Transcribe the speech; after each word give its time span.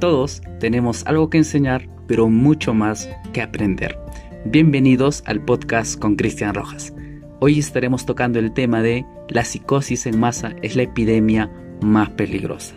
Todos 0.00 0.40
tenemos 0.60 1.06
algo 1.06 1.28
que 1.28 1.36
enseñar, 1.36 1.86
pero 2.06 2.30
mucho 2.30 2.72
más 2.72 3.06
que 3.34 3.42
aprender. 3.42 3.98
Bienvenidos 4.46 5.22
al 5.26 5.44
podcast 5.44 5.98
con 6.00 6.16
Cristian 6.16 6.54
Rojas. 6.54 6.94
Hoy 7.38 7.58
estaremos 7.58 8.06
tocando 8.06 8.38
el 8.38 8.54
tema 8.54 8.80
de 8.80 9.04
la 9.28 9.44
psicosis 9.44 10.06
en 10.06 10.18
masa 10.18 10.54
es 10.62 10.74
la 10.74 10.84
epidemia 10.84 11.50
más 11.82 12.08
peligrosa. 12.08 12.74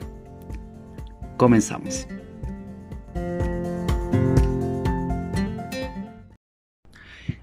Comenzamos. 1.38 2.10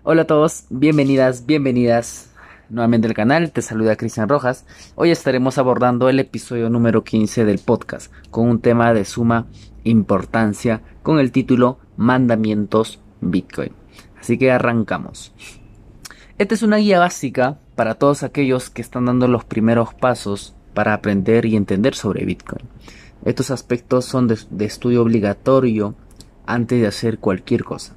Hola 0.03 0.23
a 0.23 0.27
todos, 0.27 0.67
bienvenidas, 0.69 1.47
bienvenidas 1.47 2.31
nuevamente 2.71 3.09
al 3.09 3.15
canal, 3.15 3.51
te 3.51 3.63
saluda 3.63 3.97
Cristian 3.97 4.29
Rojas. 4.29 4.65
Hoy 4.95 5.11
estaremos 5.11 5.59
abordando 5.59 6.09
el 6.09 6.21
episodio 6.21 6.71
número 6.71 7.05
15 7.05 7.45
del 7.45 7.59
podcast 7.59 8.13
con 8.31 8.49
un 8.49 8.61
tema 8.61 8.95
de 8.95 9.05
suma 9.05 9.47
importancia 9.85 10.83
con 11.03 11.19
el 11.19 11.33
título 11.33 11.79
Mandamientos 11.97 13.01
Bitcoin. 13.21 13.73
Así 14.19 14.39
que 14.39 14.51
arrancamos. 14.51 15.33
Esta 16.39 16.55
es 16.55 16.63
una 16.63 16.79
guía 16.79 16.99
básica 16.99 17.59
para 17.77 17.95
todos 17.95 18.23
aquellos 18.23 18.71
que 18.71 18.83
están 18.83 19.07
dando 19.07 19.29
los 19.29 19.45
primeros 19.45 19.95
pasos 19.95 20.55
para 20.75 20.95
aprender 20.95 21.47
y 21.47 21.57
entender 21.57 21.95
sobre 21.95 22.25
Bitcoin. 22.25 22.67
Estos 23.25 23.51
aspectos 23.51 24.05
son 24.05 24.29
de, 24.29 24.39
de 24.51 24.65
estudio 24.65 25.03
obligatorio 25.03 25.95
antes 26.47 26.81
de 26.81 26.87
hacer 26.87 27.19
cualquier 27.19 27.65
cosa. 27.65 27.95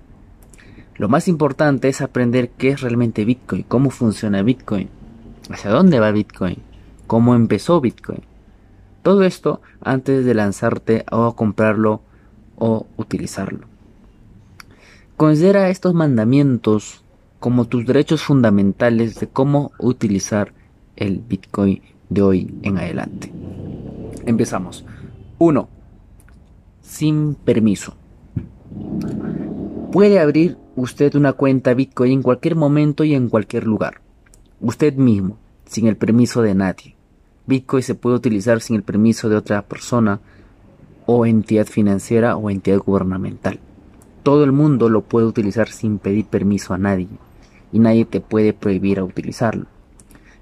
Lo 0.95 1.09
más 1.09 1.28
importante 1.28 1.90
es 1.90 2.02
aprender 2.02 2.50
qué 2.52 2.70
es 2.70 2.81
realmente 2.81 3.26
Bitcoin, 3.26 3.64
cómo 3.64 3.90
funciona 3.90 4.44
Bitcoin, 4.44 4.90
hacia 5.50 5.72
dónde 5.72 6.00
va 6.00 6.12
Bitcoin, 6.12 6.58
cómo 7.08 7.36
empezó 7.36 7.81
Bitcoin. 7.81 8.22
Todo 9.03 9.23
esto 9.23 9.62
antes 9.81 10.25
de 10.25 10.34
lanzarte 10.34 11.03
a 11.11 11.31
comprarlo 11.35 12.02
o 12.55 12.88
utilizarlo. 12.97 13.67
Considera 15.17 15.69
estos 15.69 15.94
mandamientos 15.94 17.03
como 17.39 17.66
tus 17.66 17.86
derechos 17.86 18.23
fundamentales 18.23 19.19
de 19.19 19.28
cómo 19.28 19.73
utilizar 19.78 20.53
el 20.95 21.19
Bitcoin 21.19 21.81
de 22.09 22.22
hoy 22.22 22.55
en 22.63 22.78
adelante. 22.78 23.33
Empezamos. 24.25 24.86
1. 25.39 25.67
Sin 26.81 27.35
permiso. 27.35 27.95
Puede 29.91 30.19
abrir 30.19 30.58
usted 30.78 31.13
una 31.16 31.33
cuenta 31.33 31.73
Bitcoin 31.73 32.13
en 32.13 32.22
cualquier 32.23 32.56
momento 32.56 33.03
y 33.03 33.13
en 33.13 33.28
cualquier 33.28 33.66
lugar. 33.66 34.02
Usted 34.61 34.95
mismo, 34.95 35.38
sin 35.66 35.88
el 35.88 35.97
permiso 35.97 36.41
de 36.41 36.56
nadie. 36.56 36.92
Bitcoin 37.45 37.83
se 37.83 37.95
puede 37.95 38.16
utilizar 38.16 38.61
sin 38.61 38.77
el 38.77 38.83
permiso 38.83 39.30
de 39.30 39.36
otra 39.36 39.61
persona 39.63 40.22
o 41.05 41.25
entidad 41.25 41.67
financiera 41.67 42.38
o 42.38 42.50
entidad 42.50 42.80
gubernamental. 42.80 43.59
Todo 44.23 44.45
el 44.45 44.53
mundo 44.53 44.88
lo 44.88 45.02
puede 45.02 45.25
utilizar 45.25 45.67
sin 45.67 46.00
pedir 46.00 46.25
permiso 46.25 46.73
a 46.73 46.77
nadie 46.77 47.09
y 47.73 47.80
nadie 47.80 48.05
te 48.05 48.22
puede 48.22 48.53
prohibir 48.53 49.00
a 49.00 49.03
utilizarlo. 49.03 49.66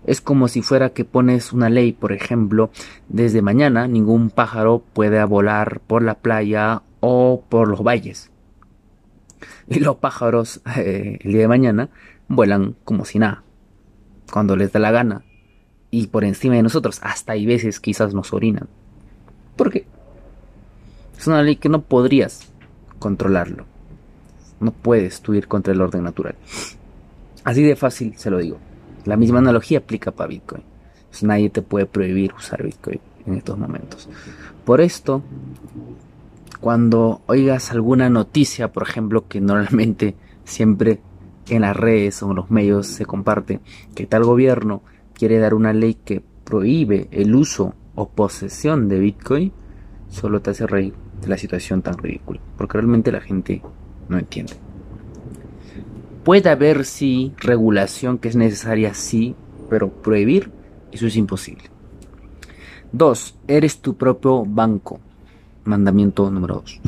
Es 0.05 0.21
como 0.21 0.47
si 0.47 0.61
fuera 0.61 0.89
que 0.91 1.05
pones 1.05 1.53
una 1.53 1.69
ley, 1.69 1.91
por 1.91 2.11
ejemplo, 2.11 2.71
desde 3.07 3.41
mañana 3.41 3.87
ningún 3.87 4.29
pájaro 4.29 4.83
puede 4.93 5.23
volar 5.25 5.79
por 5.85 6.03
la 6.03 6.15
playa 6.15 6.83
o 6.99 7.43
por 7.49 7.67
los 7.67 7.83
valles. 7.83 8.31
Y 9.67 9.79
los 9.79 9.97
pájaros 9.97 10.61
eh, 10.77 11.19
el 11.21 11.31
día 11.31 11.41
de 11.41 11.47
mañana 11.47 11.89
vuelan 12.27 12.75
como 12.83 13.05
si 13.05 13.19
nada, 13.19 13.43
cuando 14.31 14.55
les 14.55 14.71
da 14.71 14.79
la 14.79 14.91
gana, 14.91 15.23
y 15.91 16.07
por 16.07 16.23
encima 16.23 16.55
de 16.55 16.63
nosotros, 16.63 16.99
hasta 17.03 17.33
hay 17.33 17.45
veces 17.45 17.81
quizás 17.81 18.13
nos 18.13 18.33
orinan. 18.33 18.67
¿Por 19.57 19.71
qué? 19.71 19.85
Es 21.17 21.27
una 21.27 21.43
ley 21.43 21.57
que 21.57 21.69
no 21.69 21.81
podrías 21.81 22.49
controlarlo. 22.97 23.65
No 24.61 24.71
puedes 24.71 25.21
tú 25.21 25.33
ir 25.33 25.47
contra 25.47 25.73
el 25.73 25.81
orden 25.81 26.03
natural. 26.03 26.35
Así 27.43 27.61
de 27.61 27.75
fácil 27.75 28.13
se 28.17 28.31
lo 28.31 28.37
digo. 28.37 28.57
La 29.05 29.17
misma 29.17 29.39
analogía 29.39 29.79
aplica 29.79 30.11
para 30.11 30.29
Bitcoin. 30.29 30.63
Pues 31.09 31.23
nadie 31.23 31.49
te 31.49 31.61
puede 31.61 31.85
prohibir 31.85 32.33
usar 32.33 32.63
Bitcoin 32.63 32.99
en 33.25 33.35
estos 33.35 33.57
momentos. 33.57 34.07
Por 34.63 34.79
esto, 34.79 35.21
cuando 36.61 37.21
oigas 37.25 37.71
alguna 37.71 38.09
noticia, 38.09 38.71
por 38.71 38.83
ejemplo, 38.83 39.27
que 39.27 39.41
normalmente 39.41 40.15
siempre 40.45 41.01
en 41.49 41.61
las 41.61 41.75
redes 41.75 42.23
o 42.23 42.29
en 42.29 42.37
los 42.37 42.49
medios 42.49 42.87
se 42.87 43.05
comparte, 43.05 43.59
que 43.93 44.05
tal 44.05 44.23
gobierno 44.23 44.83
quiere 45.21 45.37
dar 45.37 45.53
una 45.53 45.71
ley 45.71 45.93
que 46.03 46.23
prohíbe 46.43 47.07
el 47.11 47.35
uso 47.35 47.75
o 47.93 48.09
posesión 48.09 48.89
de 48.89 48.97
Bitcoin, 48.97 49.51
solo 50.09 50.41
te 50.41 50.49
hace 50.49 50.65
reír 50.65 50.95
de 51.21 51.27
la 51.27 51.37
situación 51.37 51.83
tan 51.83 51.95
ridícula, 51.99 52.39
porque 52.57 52.79
realmente 52.79 53.11
la 53.11 53.21
gente 53.21 53.61
no 54.09 54.17
entiende. 54.17 54.53
Puede 56.23 56.49
haber 56.49 56.85
sí 56.85 57.35
regulación 57.37 58.17
que 58.17 58.29
es 58.29 58.35
necesaria, 58.35 58.95
sí, 58.95 59.35
pero 59.69 59.91
prohibir 59.91 60.49
eso 60.91 61.05
es 61.05 61.15
imposible. 61.15 61.65
2. 62.91 63.35
Eres 63.47 63.77
tu 63.77 63.97
propio 63.97 64.43
banco. 64.43 64.99
Mandamiento 65.65 66.31
número 66.31 66.55
2. 66.55 66.81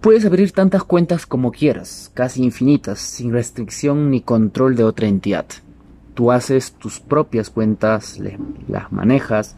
Puedes 0.00 0.24
abrir 0.24 0.52
tantas 0.52 0.84
cuentas 0.84 1.26
como 1.26 1.50
quieras, 1.50 2.12
casi 2.14 2.44
infinitas, 2.44 3.00
sin 3.00 3.32
restricción 3.32 4.08
ni 4.08 4.20
control 4.20 4.76
de 4.76 4.84
otra 4.84 5.08
entidad. 5.08 5.46
Tú 6.18 6.32
haces 6.32 6.72
tus 6.72 6.98
propias 6.98 7.48
cuentas, 7.48 8.18
las 8.66 8.90
manejas, 8.90 9.54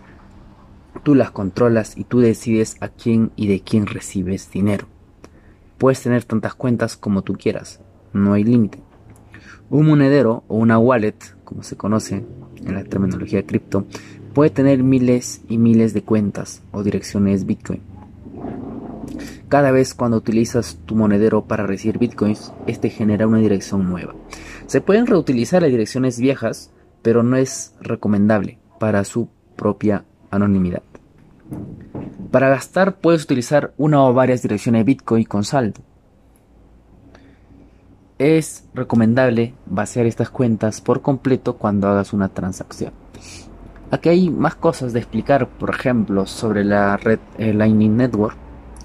tú 1.03 1.15
las 1.15 1.31
controlas 1.31 1.97
y 1.97 2.05
tú 2.05 2.21
decides 2.21 2.77
a 2.81 2.89
quién 2.89 3.33
y 3.35 3.49
de 3.49 3.63
quién 3.63 3.87
recibes 3.87 4.51
dinero. 4.51 4.87
Puedes 5.79 6.03
tener 6.03 6.25
tantas 6.25 6.53
cuentas 6.55 6.99
como 6.99 7.23
tú 7.23 7.39
quieras, 7.39 7.81
no 8.13 8.35
hay 8.35 8.45
límite. 8.45 8.79
Un 9.71 9.87
monedero 9.87 10.45
o 10.49 10.59
una 10.59 10.79
wallet, 10.79 11.17
como 11.45 11.63
se 11.63 11.79
conoce 11.79 12.27
en 12.63 12.75
la 12.75 12.85
terminología 12.85 13.47
cripto, 13.47 13.87
puede 14.35 14.51
tener 14.51 14.83
miles 14.83 15.41
y 15.49 15.57
miles 15.57 15.95
de 15.95 16.03
cuentas 16.03 16.61
o 16.73 16.83
direcciones 16.83 17.47
Bitcoin. 17.47 17.81
Cada 19.49 19.71
vez 19.71 19.95
cuando 19.95 20.19
utilizas 20.19 20.79
tu 20.85 20.95
monedero 20.95 21.47
para 21.47 21.67
recibir 21.67 21.99
bitcoins, 21.99 22.53
este 22.67 22.91
genera 22.91 23.27
una 23.27 23.39
dirección 23.39 23.89
nueva. 23.89 24.15
Se 24.71 24.81
pueden 24.81 25.09
reutilizar 25.09 25.63
las 25.63 25.71
direcciones 25.73 26.21
viejas, 26.21 26.71
pero 27.03 27.25
no 27.25 27.35
es 27.35 27.75
recomendable 27.81 28.61
para 28.79 29.03
su 29.03 29.29
propia 29.57 30.05
anonimidad. 30.31 30.85
Para 32.31 32.51
gastar 32.51 33.01
puedes 33.01 33.25
utilizar 33.25 33.75
una 33.79 34.01
o 34.05 34.15
varias 34.15 34.43
direcciones 34.43 34.85
Bitcoin 34.85 35.25
con 35.25 35.43
saldo. 35.43 35.81
Es 38.21 38.69
recomendable 38.73 39.55
vaciar 39.67 40.07
estas 40.07 40.31
cuentas 40.31 40.81
por 40.81 41.03
completo 41.03 41.57
cuando 41.57 41.89
hagas 41.89 42.13
una 42.13 42.29
transacción. 42.29 42.93
Aquí 43.91 44.09
hay 44.09 44.31
más 44.31 44.55
cosas 44.55 44.93
de 44.93 45.01
explicar, 45.01 45.49
por 45.49 45.71
ejemplo, 45.71 46.27
sobre 46.27 46.63
la 46.63 46.97
red 46.97 47.19
eh, 47.39 47.53
Lightning 47.53 47.97
Network 47.97 48.37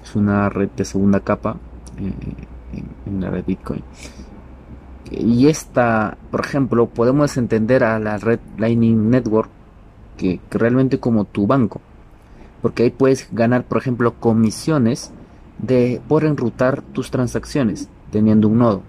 es 0.02 0.16
una 0.16 0.48
red 0.48 0.70
de 0.70 0.84
segunda 0.84 1.20
capa 1.20 1.58
eh, 1.96 2.12
en, 3.06 3.20
la 3.20 3.30
red 3.30 3.44
Bitcoin. 3.46 3.84
Y 5.10 5.48
esta, 5.48 6.16
por 6.30 6.40
ejemplo, 6.40 6.88
podemos 6.88 7.36
entender 7.36 7.84
a 7.84 7.98
la 7.98 8.18
red 8.18 8.40
Lightning 8.58 9.10
Network 9.10 9.50
que, 10.16 10.40
realmente 10.50 10.98
como 10.98 11.24
tu 11.24 11.46
banco. 11.46 11.80
Porque 12.62 12.84
ahí 12.84 12.90
puedes 12.90 13.28
ganar, 13.32 13.64
por 13.64 13.78
ejemplo, 13.78 14.14
comisiones 14.14 15.12
de, 15.58 16.00
por 16.08 16.24
enrutar 16.24 16.82
tus 16.82 17.10
transacciones 17.10 17.88
teniendo 18.10 18.48
un 18.48 18.58
nodo. 18.58 18.82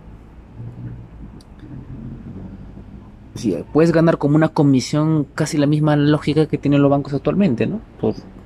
puedes 3.71 3.91
ganar 3.91 4.17
como 4.17 4.35
una 4.35 4.49
comisión 4.49 5.27
casi 5.35 5.57
la 5.57 5.67
misma 5.67 5.95
lógica 5.95 6.47
que 6.47 6.57
tienen 6.57 6.81
los 6.81 6.89
bancos 6.89 7.13
actualmente, 7.13 7.67
¿no? 7.67 7.81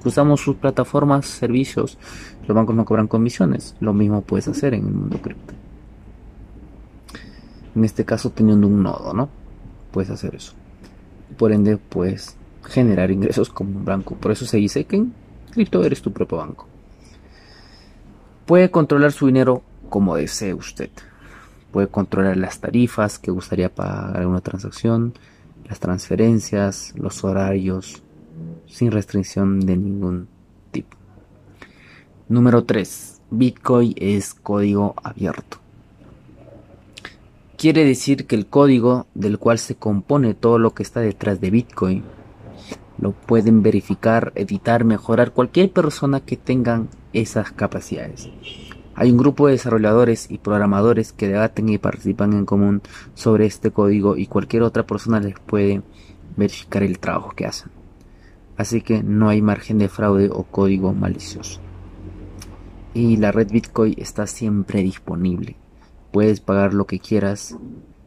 usamos 0.04 0.42
sus 0.42 0.56
plataformas, 0.58 1.26
servicios, 1.28 1.98
los 2.48 2.56
bancos 2.56 2.76
no 2.76 2.86
cobran 2.86 3.08
comisiones. 3.08 3.76
Lo 3.80 3.94
mismo 3.94 4.22
puedes 4.22 4.48
hacer 4.48 4.74
en 4.74 4.86
el 4.86 4.94
mundo 4.94 5.22
cripto. 5.22 5.54
En 7.76 7.86
este 7.86 8.06
caso 8.06 8.30
teniendo 8.32 8.68
un 8.68 8.84
nodo, 8.84 9.14
¿no? 9.14 9.30
Puedes 9.92 10.10
hacer 10.10 10.36
eso. 10.36 10.54
Por 11.38 11.52
ende, 11.52 11.78
puedes 11.78 12.36
generar 12.64 13.12
ingresos 13.12 13.50
como 13.50 13.78
un 13.78 13.86
banco. 13.86 14.16
Por 14.16 14.32
eso 14.32 14.46
se 14.46 14.58
dice 14.58 14.86
que 14.86 14.98
en 14.98 15.14
cripto 15.52 15.84
eres 15.84 16.02
tu 16.02 16.12
propio 16.12 16.38
banco. 16.38 16.68
Puede 18.46 18.70
controlar 18.72 19.12
su 19.12 19.28
dinero 19.28 19.62
como 19.90 20.16
desee 20.16 20.54
usted. 20.54 20.90
Puede 21.72 21.88
controlar 21.88 22.38
las 22.38 22.60
tarifas 22.60 23.18
que 23.18 23.32
gustaría 23.32 23.74
pagar 23.74 24.28
una 24.28 24.42
transacción, 24.42 25.14
las 25.70 25.80
transferencias, 25.80 26.94
los 26.98 27.24
horarios, 27.24 28.04
sin 28.68 28.92
restricción 28.92 29.62
de 29.62 29.78
ningún 29.78 30.28
tipo. 30.72 30.98
Número 32.28 32.64
3. 32.64 33.22
Bitcoin 33.30 33.94
es 33.96 34.34
código 34.34 34.96
abierto. 35.02 35.58
Quiere 37.62 37.86
decir 37.86 38.26
que 38.26 38.36
el 38.36 38.48
código 38.48 39.06
del 39.14 39.38
cual 39.38 39.60
se 39.60 39.76
compone 39.76 40.34
todo 40.34 40.58
lo 40.58 40.74
que 40.74 40.82
está 40.82 41.00
detrás 41.00 41.40
de 41.40 41.52
Bitcoin 41.52 42.04
lo 42.98 43.12
pueden 43.12 43.62
verificar, 43.62 44.32
editar, 44.34 44.84
mejorar 44.84 45.32
cualquier 45.32 45.72
persona 45.72 46.22
que 46.22 46.38
tengan 46.38 46.90
esas 47.14 47.52
capacidades. 47.52 48.32
Hay 48.96 49.12
un 49.12 49.20
grupo 49.20 49.46
de 49.46 49.54
desarrolladores 49.54 50.32
y 50.32 50.40
programadores 50.40 51.14
que 51.14 51.28
debaten 51.28 51.70
y 51.70 51.78
participan 51.78 52.34
en 52.34 52.48
común 52.48 52.82
sobre 53.14 53.46
este 53.46 53.70
código 53.70 54.18
y 54.18 54.26
cualquier 54.26 54.64
otra 54.64 54.88
persona 54.88 55.20
les 55.20 55.40
puede 55.40 55.84
verificar 56.36 56.82
el 56.82 56.98
trabajo 56.98 57.30
que 57.36 57.46
hacen. 57.46 57.70
Así 58.58 58.82
que 58.82 59.04
no 59.04 59.30
hay 59.30 59.44
margen 59.44 59.78
de 59.78 59.88
fraude 59.88 60.32
o 60.34 60.46
código 60.46 60.96
malicioso. 60.96 61.60
Y 62.96 63.18
la 63.18 63.32
red 63.32 63.52
Bitcoin 63.52 63.94
está 64.00 64.26
siempre 64.26 64.82
disponible. 64.82 65.61
Puedes 66.12 66.40
pagar 66.40 66.74
lo 66.74 66.86
que 66.86 67.00
quieras 67.00 67.58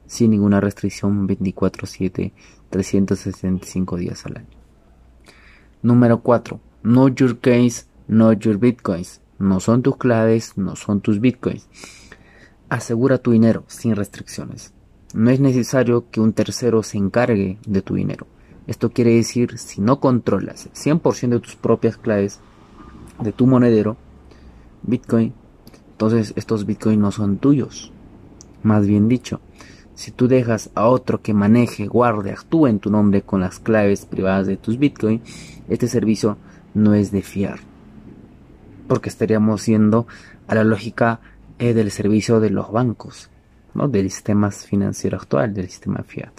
sin 0.06 0.30
ninguna 0.30 0.60
restricción 0.60 1.26
24/7, 1.26 2.32
365 2.70 3.96
días 3.96 4.26
al 4.26 4.38
año. 4.38 4.48
Número 5.82 6.20
4. 6.20 6.60
Know 6.82 7.08
your 7.08 7.38
case, 7.38 7.86
know 8.06 8.32
your 8.32 8.58
bitcoins. 8.58 9.20
No 9.38 9.60
son 9.60 9.82
tus 9.82 9.96
claves, 9.96 10.56
no 10.56 10.76
son 10.76 11.00
tus 11.00 11.20
bitcoins. 11.20 11.68
Asegura 12.68 13.18
tu 13.18 13.32
dinero 13.32 13.64
sin 13.68 13.96
restricciones. 13.96 14.72
No 15.14 15.30
es 15.30 15.40
necesario 15.40 16.10
que 16.10 16.20
un 16.20 16.32
tercero 16.32 16.82
se 16.82 16.98
encargue 16.98 17.58
de 17.66 17.82
tu 17.82 17.94
dinero. 17.94 18.26
Esto 18.66 18.90
quiere 18.90 19.14
decir, 19.14 19.58
si 19.58 19.80
no 19.80 20.00
controlas 20.00 20.68
100% 20.72 21.36
de 21.36 21.40
tus 21.40 21.56
propias 21.56 21.96
claves 21.96 22.40
de 23.20 23.32
tu 23.32 23.46
monedero, 23.46 23.96
Bitcoin, 24.82 25.34
entonces 25.92 26.32
estos 26.36 26.66
Bitcoin 26.66 27.00
no 27.00 27.12
son 27.12 27.38
tuyos. 27.38 27.92
Más 28.64 28.87
bien 28.87 29.08
dicho, 29.08 29.40
si 29.94 30.11
tú 30.11 30.26
dejas 30.26 30.70
a 30.75 30.88
otro 30.88 31.20
que 31.20 31.34
maneje, 31.34 31.87
guarde, 31.87 32.32
actúe 32.32 32.66
en 32.66 32.81
tu 32.81 32.90
nombre 32.90 33.22
con 33.22 33.40
las 33.40 33.61
claves 33.61 34.06
privadas 34.06 34.46
de 34.46 34.56
tus 34.56 34.78
Bitcoin, 34.78 35.20
este 35.69 35.87
servicio 35.87 36.38
no 36.72 36.94
es 36.94 37.12
de 37.12 37.20
fiar. 37.20 37.61
Porque 38.88 39.11
estaríamos 39.11 39.66
yendo 39.66 40.06
a 40.49 40.55
la 40.55 40.64
lógica 40.64 41.20
eh, 41.58 41.75
del 41.75 41.90
servicio 41.90 42.40
de 42.40 42.50
los 42.50 42.72
bancos, 42.72 43.28
¿no? 43.75 43.87
del 43.87 44.11
sistema 44.11 44.50
financiero 44.50 45.19
actual, 45.19 45.52
del 45.52 45.69
sistema 45.69 46.02
fiat. 46.02 46.32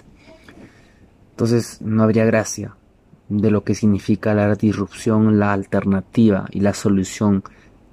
Entonces 1.29 1.79
no 1.81 2.01
habría 2.01 2.25
gracia 2.25 2.75
de 3.29 3.51
lo 3.51 3.63
que 3.63 3.75
significa 3.75 4.33
la 4.33 4.55
disrupción, 4.55 5.37
la 5.37 5.53
alternativa 5.53 6.47
y 6.49 6.61
la 6.61 6.73
solución 6.73 7.43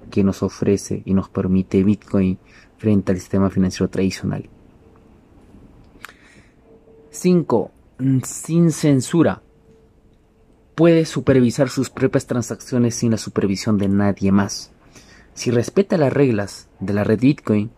que 0.09 0.23
nos 0.23 0.41
ofrece 0.41 1.03
y 1.05 1.13
nos 1.13 1.29
permite 1.29 1.83
Bitcoin 1.83 2.39
frente 2.83 3.13
al 3.13 3.17
sistema 3.17 3.49
financiero 3.49 3.89
tradicional. 3.89 4.49
5. 7.11 7.71
Sin 8.25 8.71
censura. 8.71 9.41
Puede 10.75 11.05
supervisar 11.05 11.69
sus 11.69 11.89
propias 11.89 12.27
transacciones 12.27 12.95
sin 12.95 13.11
la 13.11 13.17
supervisión 13.17 13.77
de 13.77 13.87
nadie 13.87 14.33
más. 14.33 14.73
Si 15.33 15.49
respeta 15.49 15.95
las 15.95 16.11
reglas 16.11 16.67
de 16.81 16.91
la 16.91 17.05
red 17.05 17.21
Bitcoin, 17.21 17.71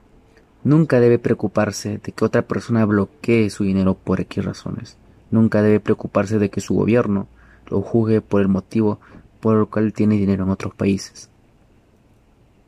nunca 0.64 1.00
debe 1.00 1.20
preocuparse 1.20 2.00
de 2.00 2.12
que 2.12 2.26
otra 2.26 2.42
persona 2.48 2.84
bloquee 2.84 3.52
su 3.52 3.64
dinero 3.64 3.94
por 3.94 4.22
X 4.22 4.44
razones. 4.44 4.98
Nunca 5.30 5.62
debe 5.62 5.80
preocuparse 5.80 6.40
de 6.40 6.50
que 6.50 6.62
su 6.62 6.74
gobierno 6.74 7.28
lo 7.68 7.84
juzgue 7.84 8.22
por 8.22 8.42
el 8.42 8.48
motivo 8.48 9.00
por 9.40 9.60
el 9.60 9.68
cual 9.68 9.94
tiene 9.94 10.16
dinero 10.16 10.46
en 10.46 10.50
otros 10.50 10.74
países. 10.74 11.30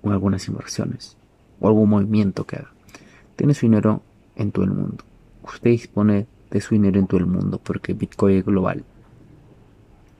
O 0.03 0.11
algunas 0.11 0.47
inversiones. 0.47 1.17
O 1.59 1.67
algún 1.67 1.89
movimiento 1.89 2.45
que 2.45 2.57
haga. 2.57 2.71
Tiene 3.35 3.53
su 3.53 3.65
dinero 3.65 4.01
en 4.35 4.51
todo 4.51 4.65
el 4.65 4.71
mundo. 4.71 5.03
Usted 5.43 5.71
dispone 5.71 6.27
de 6.49 6.61
su 6.61 6.75
dinero 6.75 6.99
en 6.99 7.07
todo 7.07 7.19
el 7.19 7.27
mundo 7.27 7.59
porque 7.63 7.93
Bitcoin 7.93 8.37
es 8.37 8.45
global 8.45 8.83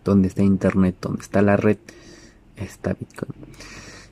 donde 0.04 0.30
está 0.30 0.42
Internet, 0.42 0.96
donde 1.02 1.22
está 1.22 1.42
la 1.42 1.58
red, 1.58 1.78
está 2.56 2.94
Bitcoin. 2.94 3.34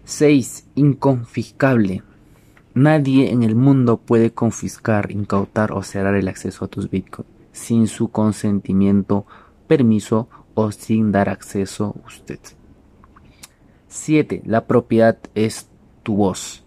6. 0.04 0.68
Inconfiscable. 0.76 2.04
Nadie 2.74 3.32
en 3.32 3.44
el 3.44 3.56
mundo 3.56 3.98
puede 3.98 4.32
confiscar, 4.32 5.10
incautar 5.12 5.72
o 5.72 5.82
cerrar 5.84 6.16
el 6.16 6.28
acceso 6.28 6.66
a 6.66 6.68
tus 6.68 6.90
Bitcoin 6.90 7.28
sin 7.54 7.88
su 7.88 8.10
consentimiento, 8.10 9.26
permiso 9.66 10.28
o 10.56 10.72
sin 10.74 11.14
dar 11.14 11.30
acceso 11.30 11.96
a 12.04 12.08
usted. 12.08 12.40
7. 13.88 14.42
La 14.46 14.68
propiedad 14.68 15.18
es 15.36 15.70
tu 16.04 16.18
voz. 16.18 16.65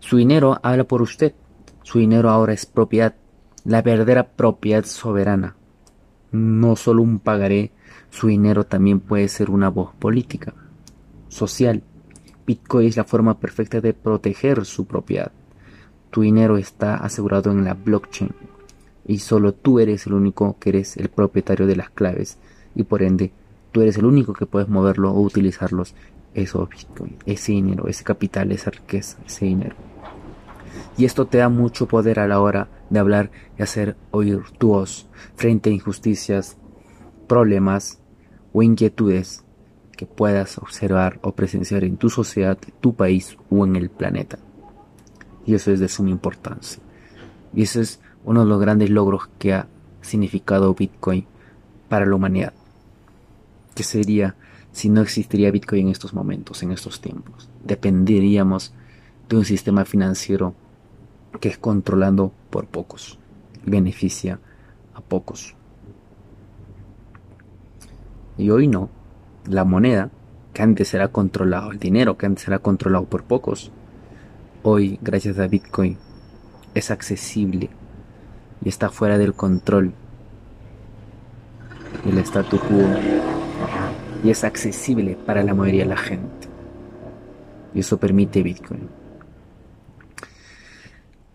Su 0.00 0.16
dinero 0.16 0.58
habla 0.62 0.84
por 0.84 1.02
usted. 1.02 1.34
Su 1.82 1.98
dinero 1.98 2.30
ahora 2.30 2.52
es 2.52 2.66
propiedad, 2.66 3.14
la 3.64 3.82
verdadera 3.82 4.28
propiedad 4.28 4.84
soberana. 4.84 5.56
No 6.30 6.76
solo 6.76 7.02
un 7.02 7.18
pagaré 7.18 7.72
su 8.10 8.28
dinero 8.28 8.64
también 8.64 9.00
puede 9.00 9.28
ser 9.28 9.50
una 9.50 9.68
voz 9.68 9.94
política, 9.94 10.54
social. 11.28 11.82
Bitcoin 12.46 12.88
es 12.88 12.96
la 12.96 13.04
forma 13.04 13.38
perfecta 13.38 13.80
de 13.80 13.92
proteger 13.92 14.64
su 14.64 14.86
propiedad. 14.86 15.30
Tu 16.10 16.22
dinero 16.22 16.56
está 16.56 16.96
asegurado 16.96 17.50
en 17.50 17.64
la 17.64 17.74
blockchain 17.74 18.30
y 19.06 19.18
solo 19.18 19.52
tú 19.52 19.78
eres 19.78 20.06
el 20.06 20.14
único 20.14 20.56
que 20.58 20.70
eres 20.70 20.96
el 20.96 21.10
propietario 21.10 21.66
de 21.66 21.76
las 21.76 21.90
claves 21.90 22.38
y 22.74 22.84
por 22.84 23.02
ende 23.02 23.32
tú 23.72 23.82
eres 23.82 23.98
el 23.98 24.06
único 24.06 24.32
que 24.32 24.46
puedes 24.46 24.68
moverlo 24.68 25.12
o 25.12 25.20
utilizarlos. 25.20 25.94
Eso 26.34 26.66
Bitcoin, 26.66 27.16
ese 27.26 27.52
dinero, 27.52 27.88
ese 27.88 28.04
capital, 28.04 28.52
esa 28.52 28.70
riqueza, 28.70 29.18
ese 29.26 29.46
dinero. 29.46 29.87
Y 30.96 31.04
esto 31.04 31.26
te 31.26 31.38
da 31.38 31.48
mucho 31.48 31.86
poder 31.86 32.20
a 32.20 32.28
la 32.28 32.40
hora 32.40 32.68
de 32.90 32.98
hablar 32.98 33.30
y 33.58 33.62
hacer 33.62 33.96
oír 34.10 34.42
tu 34.58 34.68
voz 34.68 35.08
frente 35.34 35.70
a 35.70 35.72
injusticias, 35.72 36.56
problemas 37.26 38.00
o 38.52 38.62
inquietudes 38.62 39.44
que 39.96 40.06
puedas 40.06 40.58
observar 40.58 41.18
o 41.22 41.32
presenciar 41.32 41.84
en 41.84 41.96
tu 41.96 42.08
sociedad, 42.08 42.58
tu 42.80 42.94
país 42.94 43.36
o 43.50 43.66
en 43.66 43.76
el 43.76 43.90
planeta. 43.90 44.38
Y 45.44 45.54
eso 45.54 45.72
es 45.72 45.80
de 45.80 45.88
suma 45.88 46.10
importancia. 46.10 46.82
Y 47.54 47.62
ese 47.62 47.80
es 47.80 48.00
uno 48.24 48.44
de 48.44 48.46
los 48.46 48.60
grandes 48.60 48.90
logros 48.90 49.28
que 49.38 49.54
ha 49.54 49.66
significado 50.00 50.74
Bitcoin 50.74 51.26
para 51.88 52.06
la 52.06 52.14
humanidad. 52.14 52.52
¿Qué 53.74 53.82
sería 53.82 54.36
si 54.72 54.88
no 54.88 55.00
existiría 55.00 55.50
Bitcoin 55.50 55.86
en 55.86 55.92
estos 55.92 56.14
momentos, 56.14 56.62
en 56.62 56.72
estos 56.72 57.00
tiempos? 57.00 57.48
Dependeríamos 57.64 58.74
de 59.28 59.36
un 59.36 59.44
sistema 59.44 59.84
financiero 59.84 60.54
que 61.40 61.48
es 61.48 61.58
controlado 61.58 62.32
por 62.50 62.66
pocos, 62.66 63.18
beneficia 63.64 64.40
a 64.94 65.00
pocos. 65.00 65.54
Y 68.36 68.50
hoy 68.50 68.68
no. 68.68 68.88
La 69.46 69.64
moneda, 69.64 70.10
que 70.52 70.62
antes 70.62 70.92
era 70.92 71.08
controlado, 71.08 71.72
el 71.72 71.78
dinero 71.78 72.18
que 72.18 72.26
antes 72.26 72.46
era 72.46 72.58
controlado 72.58 73.04
por 73.06 73.24
pocos, 73.24 73.72
hoy, 74.62 74.98
gracias 75.00 75.38
a 75.38 75.46
Bitcoin, 75.46 75.96
es 76.74 76.90
accesible 76.90 77.70
y 78.62 78.68
está 78.68 78.90
fuera 78.90 79.16
del 79.16 79.34
control 79.34 79.92
del 82.04 82.18
statu 82.18 82.58
quo 82.58 82.84
y 84.22 84.30
es 84.30 84.44
accesible 84.44 85.16
para 85.24 85.42
la 85.42 85.54
mayoría 85.54 85.84
de 85.84 85.88
la 85.88 85.96
gente. 85.96 86.48
Y 87.74 87.80
eso 87.80 87.98
permite 87.98 88.42
Bitcoin. 88.42 88.97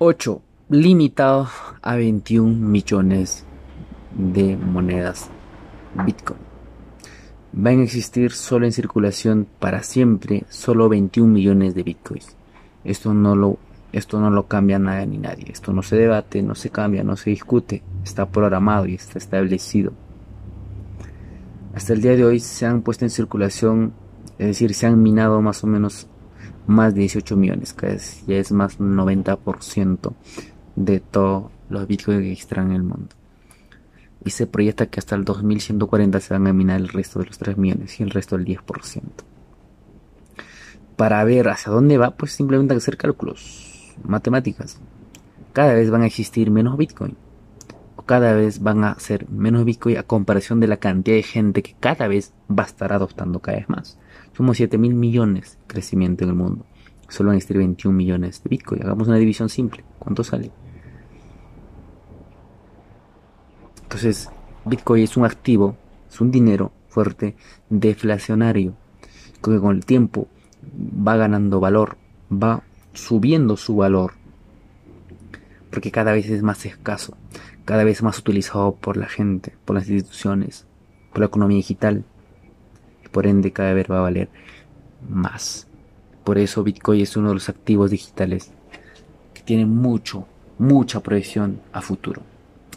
8. 0.05 0.41
Limitado 0.67 1.47
a 1.81 1.95
21 1.95 2.53
millones 2.59 3.45
de 4.13 4.57
monedas 4.57 5.29
Bitcoin 6.05 6.39
van 7.53 7.79
a 7.79 7.83
existir 7.83 8.33
solo 8.33 8.65
en 8.65 8.73
circulación 8.73 9.47
para 9.59 9.81
siempre 9.81 10.43
solo 10.49 10.89
21 10.89 11.31
millones 11.31 11.73
de 11.73 11.83
bitcoins. 11.83 12.35
Esto 12.83 13.13
no 13.13 13.33
lo 13.37 13.57
esto 13.93 14.19
no 14.19 14.29
lo 14.29 14.45
cambia 14.49 14.77
nada 14.77 15.05
ni 15.05 15.19
nadie. 15.19 15.45
Esto 15.49 15.71
no 15.71 15.81
se 15.83 15.95
debate, 15.95 16.43
no 16.43 16.55
se 16.55 16.69
cambia, 16.69 17.05
no 17.05 17.15
se 17.15 17.29
discute. 17.29 17.81
Está 18.03 18.27
programado 18.27 18.87
y 18.87 18.95
está 18.95 19.19
establecido. 19.19 19.93
Hasta 21.73 21.93
el 21.93 22.01
día 22.01 22.17
de 22.17 22.25
hoy 22.25 22.41
se 22.41 22.65
han 22.65 22.81
puesto 22.81 23.05
en 23.05 23.09
circulación, 23.09 23.93
es 24.37 24.47
decir, 24.47 24.73
se 24.73 24.85
han 24.85 25.01
minado 25.01 25.41
más 25.41 25.63
o 25.63 25.67
menos 25.67 26.09
más 26.67 26.93
de 26.93 27.01
18 27.01 27.35
millones, 27.35 27.73
que 27.73 27.97
ya 28.27 28.35
es 28.35 28.51
más 28.51 28.77
del 28.77 28.89
90% 28.89 30.13
de 30.75 30.99
todos 30.99 31.51
los 31.69 31.87
bitcoins 31.87 32.21
que 32.21 32.31
existen 32.31 32.67
en 32.67 32.71
el 32.71 32.83
mundo 32.83 33.15
y 34.25 34.29
se 34.29 34.47
proyecta 34.47 34.85
que 34.87 34.99
hasta 34.99 35.15
el 35.15 35.25
2140 35.25 36.19
se 36.19 36.33
van 36.33 36.47
a 36.47 36.53
minar 36.53 36.79
el 36.79 36.89
resto 36.89 37.19
de 37.19 37.25
los 37.25 37.37
3 37.37 37.57
millones 37.57 37.99
y 37.99 38.03
el 38.03 38.09
resto 38.09 38.37
del 38.37 38.45
10%. 38.45 39.01
Para 40.95 41.23
ver 41.23 41.49
hacia 41.49 41.71
dónde 41.71 41.97
va, 41.97 42.11
pues 42.11 42.31
simplemente 42.31 42.73
hacer 42.73 42.97
cálculos, 42.97 43.95
matemáticas. 44.03 44.79
Cada 45.51 45.73
vez 45.73 45.89
van 45.89 46.03
a 46.03 46.05
existir 46.05 46.51
menos 46.51 46.77
Bitcoin. 46.77 47.17
O 47.95 48.03
cada 48.03 48.33
vez 48.33 48.61
van 48.61 48.83
a 48.83 48.97
ser 48.99 49.29
menos 49.29 49.65
Bitcoin 49.65 49.97
a 49.97 50.03
comparación 50.03 50.59
de 50.59 50.67
la 50.67 50.77
cantidad 50.77 51.17
de 51.17 51.23
gente 51.23 51.61
que 51.61 51.75
cada 51.79 52.07
vez 52.07 52.33
va 52.49 52.63
a 52.63 52.67
estar 52.67 52.93
adoptando 52.93 53.39
cada 53.39 53.57
vez 53.57 53.69
más. 53.69 53.97
Somos 54.35 54.57
7 54.57 54.77
mil 54.77 54.93
millones 54.93 55.57
de 55.61 55.67
crecimiento 55.67 56.23
en 56.23 56.31
el 56.31 56.35
mundo. 56.35 56.65
Solo 57.07 57.27
van 57.27 57.35
a 57.35 57.37
existir 57.37 57.57
21 57.57 57.95
millones 57.95 58.41
de 58.43 58.49
Bitcoin. 58.49 58.81
Hagamos 58.81 59.07
una 59.07 59.17
división 59.17 59.49
simple. 59.49 59.83
¿Cuánto 59.99 60.23
sale? 60.23 60.51
Entonces, 63.83 64.29
Bitcoin 64.65 65.03
es 65.03 65.15
un 65.17 65.25
activo, 65.25 65.77
es 66.09 66.19
un 66.19 66.31
dinero 66.31 66.71
fuerte 66.87 67.35
deflacionario, 67.69 68.73
que 69.43 69.59
con 69.59 69.75
el 69.75 69.85
tiempo 69.85 70.27
va 70.75 71.15
ganando 71.17 71.59
valor, 71.59 71.97
va 72.31 72.63
subiendo 72.93 73.57
su 73.57 73.75
valor, 73.75 74.13
porque 75.69 75.91
cada 75.91 76.11
vez 76.11 76.29
es 76.29 76.41
más 76.41 76.65
escaso, 76.65 77.17
cada 77.65 77.83
vez 77.83 78.01
más 78.01 78.17
utilizado 78.17 78.75
por 78.75 78.97
la 78.97 79.07
gente, 79.07 79.55
por 79.65 79.75
las 79.75 79.89
instituciones, 79.89 80.65
por 81.11 81.19
la 81.19 81.25
economía 81.25 81.57
digital, 81.57 82.03
por 83.13 83.27
ende 83.27 83.53
cada 83.53 83.73
vez 83.73 83.89
va 83.89 83.99
a 83.99 84.01
valer 84.01 84.27
más. 85.07 85.67
Por 86.25 86.37
eso 86.37 86.63
Bitcoin 86.63 87.01
es 87.01 87.15
uno 87.15 87.29
de 87.29 87.35
los 87.35 87.47
activos 87.47 87.91
digitales 87.91 88.51
que 89.33 89.41
tiene 89.41 89.65
mucho, 89.65 90.25
mucha 90.57 90.99
proyección 91.01 91.61
a 91.71 91.81
futuro. 91.81 92.23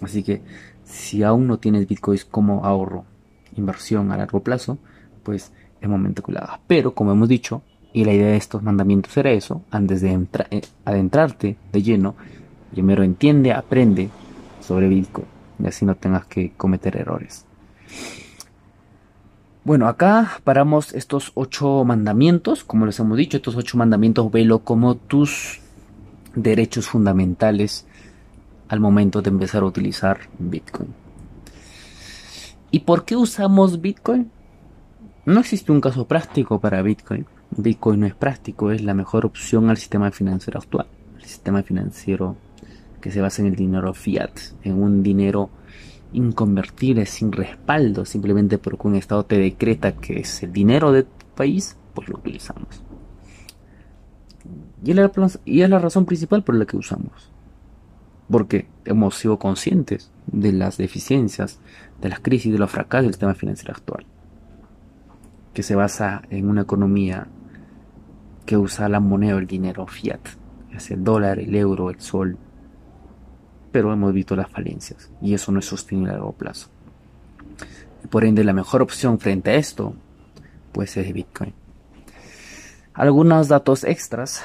Así 0.03 0.23
que 0.23 0.43
si 0.85 1.23
aún 1.23 1.49
no 1.49 1.59
tienes 1.59 1.89
Bitcoin 1.89 2.21
como 2.31 2.65
ahorro, 2.65 3.05
inversión 3.57 4.13
a 4.13 4.17
largo 4.17 4.41
plazo, 4.41 4.79
pues 5.23 5.53
es 5.81 5.89
momento 5.89 6.23
que. 6.23 6.35
Pero 6.67 6.95
como 6.95 7.13
hemos 7.13 7.29
dicho, 7.29 7.63
y 7.93 8.05
la 8.05 8.13
idea 8.13 8.29
de 8.29 8.37
estos 8.37 8.63
mandamientos 8.63 9.17
era 9.17 9.31
eso, 9.31 9.63
antes 9.71 10.03
de 10.03 10.13
eh, 10.51 10.61
adentrarte 10.85 11.57
de 11.73 11.83
lleno, 11.83 12.15
primero 12.73 13.03
entiende, 13.03 13.53
aprende 13.53 14.11
sobre 14.61 14.89
Bitcoin 14.89 15.27
y 15.59 15.67
así 15.67 15.87
no 15.87 15.95
tengas 15.95 16.27
que 16.27 16.53
cometer 16.57 16.97
errores. 16.97 17.47
Bueno, 19.67 19.89
acá 19.89 20.39
paramos 20.45 20.95
estos 20.95 21.33
ocho 21.35 21.83
mandamientos, 21.85 22.63
como 22.63 22.87
les 22.87 23.01
hemos 23.01 23.19
dicho, 23.19 23.39
estos 23.39 23.57
ocho 23.57 23.77
mandamientos 23.77 24.31
velo 24.31 24.61
como 24.61 24.95
tus 24.95 25.59
derechos 26.37 26.87
fundamentales 26.87 27.85
al 28.69 28.79
momento 28.79 29.23
de 29.23 29.31
empezar 29.31 29.65
a 29.65 29.67
utilizar 29.67 30.21
Bitcoin. 30.39 30.95
¿Y 32.71 32.79
por 32.79 33.05
qué 33.05 33.17
usamos 33.17 33.81
Bitcoin? 33.81 34.31
No 35.25 35.41
existe 35.41 35.73
un 35.73 35.81
caso 35.81 36.07
práctico 36.07 36.61
para 36.61 36.81
Bitcoin. 36.81 37.27
Bitcoin 37.51 37.99
no 37.99 38.07
es 38.07 38.15
práctico, 38.15 38.71
es 38.71 38.83
la 38.83 38.95
mejor 38.95 39.27
opción 39.27 39.69
al 39.69 39.79
sistema 39.79 40.13
financiero 40.13 40.61
actual. 40.61 40.87
El 41.17 41.25
sistema 41.25 41.65
financiero 41.65 42.37
que 43.01 43.11
se 43.11 43.21
basa 43.21 43.43
en 43.43 43.49
el 43.49 43.57
dinero 43.57 43.93
fiat, 43.95 44.31
en 44.63 44.81
un 44.81 45.03
dinero 45.03 45.51
inconvertible, 46.17 47.05
sin 47.07 47.31
respaldo, 47.31 48.05
simplemente 48.05 48.59
porque 48.59 48.89
un 48.89 48.97
Estado 48.97 49.25
te 49.25 49.39
decreta 49.39 49.93
que 49.93 50.21
es 50.21 50.43
el 50.43 50.53
dinero 50.53 50.91
de 50.91 51.03
tu 51.05 51.27
país, 51.35 51.77
pues 51.95 52.09
lo 52.09 52.17
utilizamos. 52.17 52.83
Y 54.83 54.91
es 55.61 55.71
la, 55.71 55.79
razón 55.79 56.07
principal 56.07 56.43
por 56.43 56.55
la 56.55 56.65
que 56.65 56.77
usamos. 56.77 57.31
Porque 58.31 58.67
hemos 58.85 59.17
sido 59.17 59.39
conscientes 59.39 60.11
de 60.27 60.53
las 60.53 60.79
deficiencias, 60.79 61.61
de 62.01 62.09
las 62.09 62.21
crisis, 62.21 62.53
de 62.53 62.59
los 62.59 62.71
fracasos 62.71 63.05
del 63.05 63.13
sistema 63.13 63.35
financiero 63.35 63.75
actual. 63.75 64.07
Que 65.53 65.63
se 65.63 65.75
basa 65.75 66.23
en 66.31 66.49
una 66.49 66.63
economía 66.63 67.29
que 68.47 68.57
usa 68.57 68.89
la 68.89 69.01
moneda, 69.01 69.39
el 69.39 69.47
dinero 69.47 69.87
fiat, 69.87 70.21
es 70.73 70.91
el 70.91 71.05
dólar, 71.05 71.39
el 71.41 71.55
euro, 71.55 71.91
el 71.91 72.01
sol, 72.01 72.39
pero 73.77 73.93
hemos 73.93 74.15
visto 74.15 74.35
las 74.35 74.51
falencias 74.51 75.11
y 75.21 75.35
eso 75.35 75.53
no 75.53 75.59
es 75.59 75.67
sostenible 75.67 76.13
a 76.13 76.15
largo 76.15 76.33
plazo. 76.33 76.71
por 78.09 78.25
ende, 78.25 78.43
la 78.43 78.55
mejor 78.55 78.81
opción 78.81 79.19
frente 79.19 79.51
a 79.51 79.57
esto, 79.57 79.95
pues 80.73 80.97
es 80.97 81.13
Bitcoin. 81.13 81.53
Algunos 82.95 83.49
datos 83.49 83.85
extras, 83.85 84.43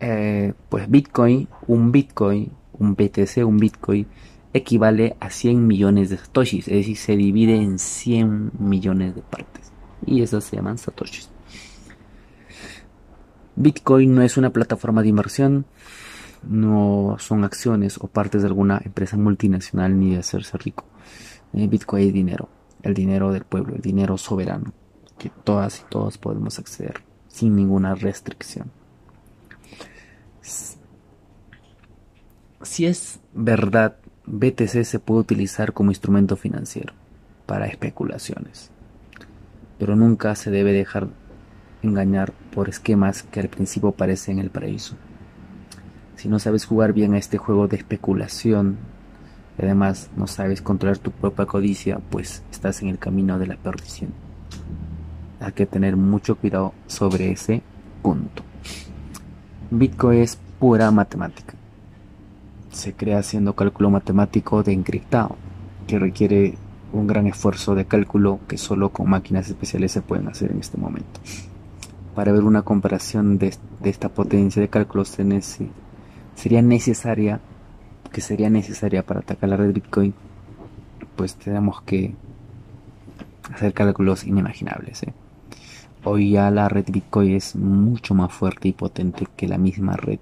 eh, 0.00 0.52
pues 0.68 0.90
Bitcoin, 0.90 1.48
un 1.66 1.90
Bitcoin, 1.90 2.52
un 2.74 2.94
BTC, 2.94 3.42
un 3.46 3.56
Bitcoin, 3.56 4.06
equivale 4.52 5.16
a 5.18 5.30
100 5.30 5.66
millones 5.66 6.10
de 6.10 6.18
satoshis, 6.18 6.68
es 6.68 6.74
decir, 6.74 6.98
se 6.98 7.16
divide 7.16 7.56
en 7.56 7.78
100 7.78 8.50
millones 8.58 9.14
de 9.14 9.22
partes. 9.22 9.72
Y 10.04 10.20
esas 10.20 10.44
se 10.44 10.56
llaman 10.56 10.76
satoshis. 10.76 11.30
Bitcoin 13.56 14.14
no 14.14 14.20
es 14.20 14.36
una 14.36 14.50
plataforma 14.50 15.00
de 15.00 15.08
inversión, 15.08 15.64
no 16.42 17.16
son 17.18 17.44
acciones 17.44 17.98
o 17.98 18.08
partes 18.08 18.42
de 18.42 18.48
alguna 18.48 18.80
empresa 18.84 19.16
multinacional 19.16 19.98
ni 19.98 20.12
de 20.12 20.18
hacerse 20.18 20.56
rico. 20.58 20.84
Eh, 21.52 21.66
Bitcoin 21.66 22.08
es 22.08 22.12
dinero, 22.12 22.48
el 22.82 22.94
dinero 22.94 23.32
del 23.32 23.44
pueblo, 23.44 23.74
el 23.74 23.82
dinero 23.82 24.18
soberano, 24.18 24.72
que 25.18 25.30
todas 25.44 25.80
y 25.80 25.82
todos 25.88 26.18
podemos 26.18 26.58
acceder 26.58 27.02
sin 27.28 27.54
ninguna 27.54 27.94
restricción. 27.94 28.70
Si 32.62 32.86
es 32.86 33.20
verdad, 33.32 33.96
BTC 34.26 34.84
se 34.84 34.98
puede 34.98 35.20
utilizar 35.20 35.72
como 35.72 35.90
instrumento 35.90 36.36
financiero 36.36 36.92
para 37.46 37.66
especulaciones, 37.66 38.70
pero 39.78 39.96
nunca 39.96 40.34
se 40.34 40.50
debe 40.50 40.72
dejar 40.72 41.08
engañar 41.82 42.32
por 42.52 42.68
esquemas 42.68 43.22
que 43.22 43.40
al 43.40 43.48
principio 43.48 43.92
parecen 43.92 44.38
el 44.38 44.50
paraíso. 44.50 44.96
Si 46.18 46.28
no 46.28 46.40
sabes 46.40 46.66
jugar 46.66 46.92
bien 46.92 47.14
a 47.14 47.18
este 47.18 47.38
juego 47.38 47.68
de 47.68 47.76
especulación 47.76 48.76
y 49.56 49.62
además 49.62 50.10
no 50.16 50.26
sabes 50.26 50.60
controlar 50.60 50.98
tu 50.98 51.12
propia 51.12 51.46
codicia, 51.46 52.00
pues 52.10 52.42
estás 52.50 52.82
en 52.82 52.88
el 52.88 52.98
camino 52.98 53.38
de 53.38 53.46
la 53.46 53.54
perdición. 53.54 54.10
Hay 55.38 55.52
que 55.52 55.64
tener 55.64 55.96
mucho 55.96 56.34
cuidado 56.34 56.74
sobre 56.88 57.30
ese 57.30 57.62
punto. 58.02 58.42
Bitcoin 59.70 60.18
es 60.18 60.40
pura 60.58 60.90
matemática. 60.90 61.54
Se 62.72 62.94
crea 62.94 63.20
haciendo 63.20 63.54
cálculo 63.54 63.88
matemático 63.88 64.64
de 64.64 64.72
encriptado, 64.72 65.36
que 65.86 66.00
requiere 66.00 66.56
un 66.92 67.06
gran 67.06 67.28
esfuerzo 67.28 67.76
de 67.76 67.84
cálculo 67.84 68.40
que 68.48 68.58
solo 68.58 68.90
con 68.90 69.08
máquinas 69.08 69.46
especiales 69.46 69.92
se 69.92 70.02
pueden 70.02 70.26
hacer 70.26 70.50
en 70.50 70.58
este 70.58 70.78
momento. 70.78 71.20
Para 72.16 72.32
ver 72.32 72.42
una 72.42 72.62
comparación 72.62 73.38
de, 73.38 73.54
esta 73.84 74.08
potencia 74.08 74.60
de 74.60 74.68
cálculo 74.68 75.04
se 75.04 75.22
sería 76.38 76.62
necesaria, 76.62 77.40
que 78.12 78.20
sería 78.20 78.48
necesaria 78.48 79.04
para 79.04 79.20
atacar 79.20 79.50
la 79.50 79.56
red 79.56 79.72
Bitcoin, 79.72 80.14
pues 81.16 81.34
tenemos 81.34 81.82
que 81.82 82.14
hacer 83.52 83.74
cálculos 83.74 84.24
inimaginables. 84.24 85.02
¿eh? 85.02 85.12
Hoy 86.04 86.30
ya 86.30 86.48
la 86.52 86.68
red 86.68 86.84
Bitcoin 86.88 87.34
es 87.34 87.56
mucho 87.56 88.14
más 88.14 88.32
fuerte 88.32 88.68
y 88.68 88.72
potente 88.72 89.26
que 89.36 89.48
la 89.48 89.58
misma 89.58 89.96
red 89.96 90.20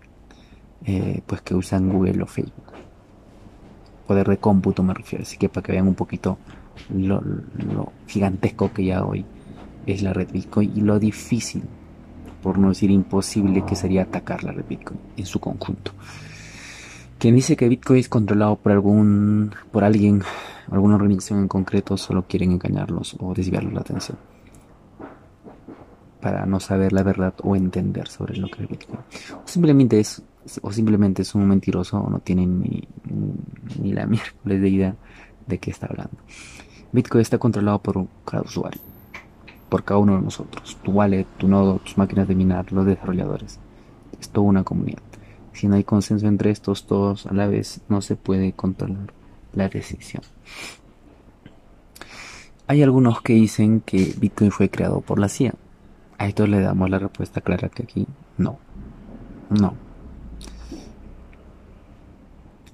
eh, 0.87 1.21
pues 1.27 1.43
que 1.43 1.55
usan 1.55 1.91
Google 1.91 2.23
o 2.23 2.27
Facebook. 2.27 2.73
Poder 4.07 4.27
de 4.29 4.39
cómputo 4.39 4.83
me 4.83 4.95
refiero, 4.95 5.23
así 5.23 5.37
que 5.37 5.51
para 5.51 5.65
que 5.65 5.73
vean 5.73 5.87
un 5.87 5.95
poquito 5.95 6.39
lo, 6.89 7.21
lo 7.21 7.93
gigantesco 8.07 8.73
que 8.73 8.87
ya 8.87 9.05
hoy 9.05 9.27
es 9.85 10.01
la 10.01 10.15
red 10.15 10.33
Bitcoin 10.33 10.73
y 10.75 10.81
lo 10.81 10.99
difícil 10.99 11.63
por 12.47 12.59
no 12.59 12.69
decir 12.69 12.93
imposible, 12.93 13.65
que 13.65 13.75
sería 13.75 14.03
atacar 14.03 14.45
la 14.45 14.53
red 14.53 14.65
Bitcoin 14.69 15.00
en 15.17 15.26
su 15.26 15.41
conjunto. 15.41 15.91
Quien 17.19 17.35
dice 17.35 17.57
que 17.57 17.69
Bitcoin 17.69 17.99
es 17.99 18.09
controlado 18.09 18.55
por 18.55 18.71
algún, 18.71 19.50
por 19.73 19.83
alguien, 19.83 20.23
alguna 20.71 20.95
organización 20.95 21.41
en 21.41 21.49
concreto, 21.49 21.97
solo 21.97 22.25
quieren 22.29 22.53
engañarlos 22.53 23.17
o 23.19 23.35
desviarlos 23.35 23.73
la 23.73 23.81
atención 23.81 24.17
para 26.21 26.47
no 26.47 26.61
saber 26.61 26.93
la 26.93 27.03
verdad 27.03 27.35
o 27.43 27.57
entender 27.57 28.07
sobre 28.07 28.37
lo 28.37 28.47
que 28.47 28.62
es 28.62 28.69
Bitcoin. 28.69 29.00
O 29.45 29.49
simplemente 29.49 29.99
es, 29.99 30.23
o 30.62 30.71
simplemente 30.71 31.23
es 31.23 31.35
un 31.35 31.49
mentiroso 31.49 31.99
o 31.99 32.09
no 32.09 32.21
tiene 32.21 32.47
ni, 32.47 32.87
ni 33.83 33.93
la 33.93 34.07
miércoles 34.07 34.61
de 34.61 34.69
idea 34.69 34.95
de 35.49 35.59
qué 35.59 35.73
está 35.73 35.88
hablando. 35.88 36.17
Bitcoin 36.93 37.23
está 37.23 37.38
controlado 37.38 37.83
por 37.83 38.07
cada 38.25 38.45
usuario 38.45 38.86
por 39.69 39.85
cada 39.85 39.99
uno 39.99 40.17
de 40.17 40.23
nosotros, 40.23 40.79
tu 40.83 40.93
wallet, 40.93 41.27
tu 41.39 41.49
nodo, 41.49 41.79
tus 41.79 41.99
máquinas 41.99 42.29
de 42.29 42.35
minar, 42.35 42.73
los 42.73 42.87
desarrolladores. 42.87 43.59
Es 44.21 44.29
toda 44.31 44.47
una 44.47 44.65
comunidad. 44.65 45.03
Si 45.53 45.69
no 45.69 45.77
hay 45.77 45.85
consenso 45.85 46.27
entre 46.27 46.51
estos 46.51 46.87
todos 46.87 47.27
a 47.27 47.33
la 47.33 47.47
vez, 47.47 47.81
no 47.89 48.01
se 48.03 48.17
puede 48.17 48.53
controlar 48.53 49.13
la 49.55 49.69
decisión. 49.69 50.23
Hay 52.69 52.83
algunos 52.83 53.23
que 53.23 53.33
dicen 53.33 53.81
que 53.81 54.15
Bitcoin 54.19 54.51
fue 54.51 54.69
creado 54.69 55.01
por 55.01 55.19
la 55.19 55.29
CIA. 55.29 55.55
A 56.19 56.27
esto 56.27 56.47
le 56.47 56.61
damos 56.61 56.91
la 56.91 56.99
respuesta 56.99 57.41
clara 57.41 57.69
que 57.69 57.85
aquí 57.85 58.07
no. 58.39 58.59
No. 59.51 59.75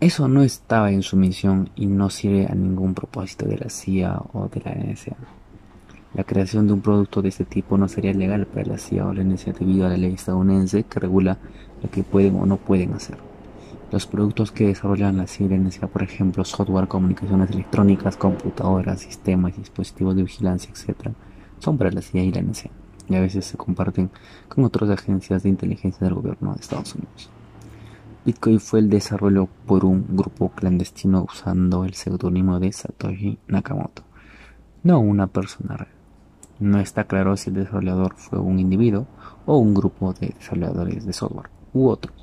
Eso 0.00 0.26
no 0.26 0.42
estaba 0.42 0.90
en 0.90 1.02
su 1.02 1.16
misión 1.16 1.70
y 1.76 1.86
no 1.86 2.10
sirve 2.10 2.46
a 2.50 2.54
ningún 2.54 2.94
propósito 2.94 3.46
de 3.46 3.58
la 3.58 3.68
CIA 3.68 4.20
o 4.32 4.48
de 4.48 4.60
la 4.60 4.74
NSA. 4.74 5.16
La 6.14 6.24
creación 6.24 6.66
de 6.66 6.74
un 6.74 6.82
producto 6.82 7.22
de 7.22 7.30
este 7.30 7.46
tipo 7.46 7.78
no 7.78 7.88
sería 7.88 8.12
legal 8.12 8.44
para 8.44 8.66
la 8.66 8.76
CIA 8.76 9.06
o 9.06 9.14
la 9.14 9.24
NSA 9.24 9.52
debido 9.52 9.86
a 9.86 9.88
la 9.88 9.96
ley 9.96 10.12
estadounidense 10.12 10.82
que 10.82 11.00
regula 11.00 11.38
lo 11.82 11.90
que 11.90 12.02
pueden 12.02 12.36
o 12.36 12.44
no 12.44 12.58
pueden 12.58 12.92
hacer. 12.92 13.16
Los 13.90 14.06
productos 14.06 14.52
que 14.52 14.66
desarrollan 14.66 15.16
la 15.16 15.26
CIA 15.26 15.46
y 15.46 15.48
la 15.48 15.56
NSA, 15.56 15.86
por 15.86 16.02
ejemplo, 16.02 16.44
software, 16.44 16.86
comunicaciones 16.86 17.50
electrónicas, 17.50 18.18
computadoras, 18.18 19.00
sistemas, 19.00 19.56
dispositivos 19.56 20.14
de 20.14 20.24
vigilancia, 20.24 20.70
etc., 20.70 21.12
son 21.58 21.78
para 21.78 21.90
la 21.90 22.02
CIA 22.02 22.24
y 22.24 22.32
la 22.32 22.42
NSA, 22.42 22.68
y 23.08 23.14
a 23.14 23.20
veces 23.20 23.46
se 23.46 23.56
comparten 23.56 24.10
con 24.50 24.64
otras 24.64 24.90
agencias 24.90 25.42
de 25.42 25.48
inteligencia 25.48 26.04
del 26.04 26.14
gobierno 26.14 26.52
de 26.52 26.60
Estados 26.60 26.94
Unidos. 26.94 27.30
Bitcoin 28.26 28.60
fue 28.60 28.80
el 28.80 28.90
desarrollo 28.90 29.48
por 29.66 29.86
un 29.86 30.04
grupo 30.10 30.50
clandestino 30.50 31.24
usando 31.24 31.86
el 31.86 31.94
seudónimo 31.94 32.60
de 32.60 32.70
Satoshi 32.70 33.38
Nakamoto, 33.48 34.02
no 34.82 35.00
una 35.00 35.26
persona 35.26 35.76
real 35.78 36.01
No 36.62 36.78
está 36.78 37.02
claro 37.02 37.36
si 37.36 37.50
el 37.50 37.56
desarrollador 37.56 38.14
fue 38.14 38.38
un 38.38 38.60
individuo 38.60 39.08
o 39.46 39.56
un 39.56 39.74
grupo 39.74 40.12
de 40.12 40.28
desarrolladores 40.28 41.04
de 41.04 41.12
software 41.12 41.50
u 41.74 41.88
otros, 41.88 42.14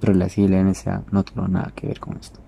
pero 0.00 0.14
la 0.14 0.28
CIA 0.28 0.46
y 0.46 0.48
la 0.48 0.64
NSA 0.64 1.04
no 1.12 1.22
tuvieron 1.22 1.52
nada 1.52 1.70
que 1.72 1.86
ver 1.86 2.00
con 2.00 2.16
esto. 2.16 2.40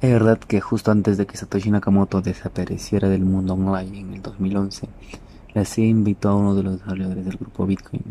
Es 0.00 0.10
verdad 0.10 0.40
que 0.40 0.60
justo 0.60 0.90
antes 0.90 1.18
de 1.18 1.26
que 1.26 1.36
Satoshi 1.36 1.70
Nakamoto 1.70 2.20
desapareciera 2.20 3.08
del 3.08 3.24
mundo 3.24 3.54
online 3.54 4.00
en 4.00 4.14
el 4.14 4.22
2011, 4.22 4.88
la 5.54 5.64
CIA 5.64 5.86
invitó 5.86 6.30
a 6.30 6.34
uno 6.34 6.56
de 6.56 6.64
los 6.64 6.80
desarrolladores 6.80 7.24
del 7.24 7.36
grupo 7.36 7.64
Bitcoin, 7.64 8.02